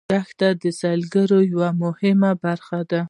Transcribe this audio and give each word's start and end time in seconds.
دښتې 0.09 0.49
د 0.61 0.63
سیلګرۍ 0.79 1.43
یوه 1.53 1.69
مهمه 1.83 2.31
برخه 2.43 2.79
ده. 2.89 2.99